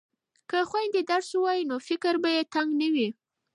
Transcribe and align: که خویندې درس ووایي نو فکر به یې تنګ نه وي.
که 0.49 0.57
خویندې 0.69 1.01
درس 1.11 1.29
ووایي 1.33 1.63
نو 1.69 1.75
فکر 1.87 2.13
به 2.23 2.29
یې 2.35 2.41
تنګ 2.53 2.69
نه 2.81 2.87
وي. 2.93 3.07